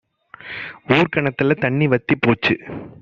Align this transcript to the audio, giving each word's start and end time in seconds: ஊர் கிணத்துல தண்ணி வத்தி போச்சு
ஊர் 0.87 1.11
கிணத்துல 1.11 1.57
தண்ணி 1.59 1.87
வத்தி 1.87 2.15
போச்சு 2.19 2.55